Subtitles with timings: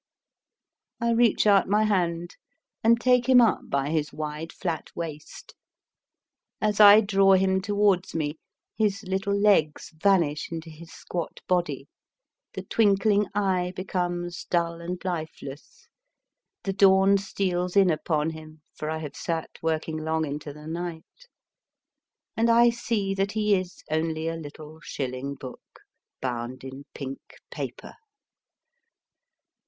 [0.99, 2.35] I reach out my hand,
[2.83, 5.53] and take him up by his wide, flat waist.
[6.59, 8.39] As I draw him towards me,
[8.75, 11.87] his little legs vanish into his squat body,
[12.55, 15.87] the twinkling eye becomes dull and lifeless.
[16.63, 21.27] The dawn steals in upon him, for I have sat working long into the night,
[22.35, 25.81] and I see that he is only a little shilling book
[26.21, 27.93] bound in pink paper.